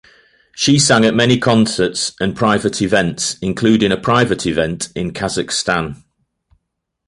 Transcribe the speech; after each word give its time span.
She 0.55 0.79
sang 0.79 1.05
at 1.05 1.13
many 1.13 1.37
concerts 1.37 2.13
and 2.19 2.35
private 2.35 2.81
events, 2.81 3.37
including 3.39 3.91
a 3.91 3.97
private 3.97 4.47
event 4.47 4.89
in 4.95 5.13
Kazakhstan. 5.13 6.01